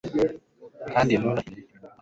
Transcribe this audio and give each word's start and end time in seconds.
kandi 0.91 1.11
ntarahire 1.15 1.55
ibinyoma 1.59 1.79
hano 1.81 1.89